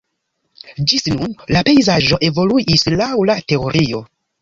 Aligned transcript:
Ĝis 0.91 1.05
nun 1.17 1.35
la 1.57 1.63
pejzaĝo 1.69 2.21
evoluis 2.31 2.89
laŭ 2.99 3.15
la 3.33 3.41
teorio. 3.53 4.07